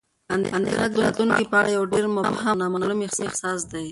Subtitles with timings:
[0.35, 3.87] اندېښنه د راتلونکي په اړه یو ډېر مبهم او نامعلوم احساس دی.